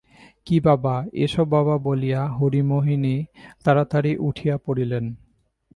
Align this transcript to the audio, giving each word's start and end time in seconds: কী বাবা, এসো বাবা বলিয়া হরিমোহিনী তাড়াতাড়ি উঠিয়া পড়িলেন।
কী 0.47 0.57
বাবা, 0.59 0.95
এসো 1.15 1.43
বাবা 1.45 1.75
বলিয়া 1.77 2.21
হরিমোহিনী 2.37 3.15
তাড়াতাড়ি 3.65 4.11
উঠিয়া 4.19 4.55
পড়িলেন। 4.65 5.05